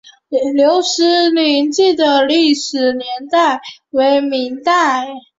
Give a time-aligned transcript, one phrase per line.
[0.55, 3.61] 留石亭记的历史年代
[3.91, 4.71] 为明代。